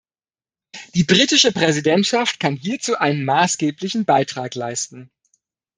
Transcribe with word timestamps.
Die 0.95 1.03
britische 1.03 1.51
Präsidentschaft 1.51 2.39
kann 2.39 2.55
hierzu 2.55 2.95
einen 2.95 3.23
maßgeblichen 3.23 4.03
Beitrag 4.03 4.55
leisten. 4.55 5.11